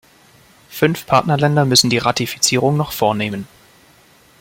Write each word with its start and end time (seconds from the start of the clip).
Fünf 0.71 1.05
Partnerländer 1.05 1.63
müssen 1.63 1.91
die 1.91 1.99
Ratifizierung 1.99 2.75
noch 2.75 2.91
vornehmen. 2.91 3.47